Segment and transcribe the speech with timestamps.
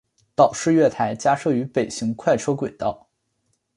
[0.33, 3.07] 岛式月台加设于北行快车轨道。